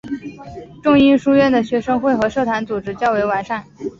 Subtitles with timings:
[0.81, 3.63] 仲英书院的学生会和社团组织较为完善。